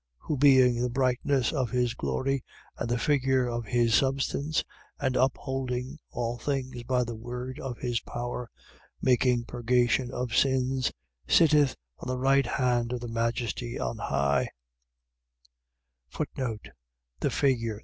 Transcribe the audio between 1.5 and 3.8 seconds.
of his glory and the figure of